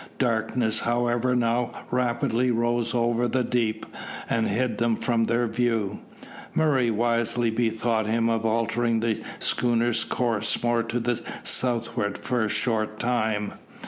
Darkness, 0.17 0.79
however, 0.79 1.35
now 1.35 1.85
rapidly 1.91 2.49
rose 2.49 2.95
over 2.95 3.27
the 3.27 3.43
deep, 3.43 3.85
and 4.27 4.47
hid 4.47 4.79
them 4.79 4.95
from 4.95 5.27
their 5.27 5.45
view. 5.45 5.99
Murray 6.55 6.89
wisely 6.89 7.51
bethought 7.51 8.07
him 8.07 8.27
of 8.27 8.43
altering 8.43 8.99
the 9.01 9.21
schooner's 9.37 10.03
course 10.03 10.63
more 10.63 10.81
to 10.81 10.99
the 10.99 11.21
southward 11.43 12.17
for 12.17 12.41
a 12.43 12.49
short 12.49 12.97
time. 12.97 13.53